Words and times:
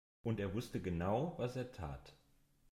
Und 0.23 0.39
er 0.39 0.55
wusste 0.55 0.81
genau, 0.81 1.35
was 1.37 1.55
er 1.55 1.71
tat. 1.71 2.15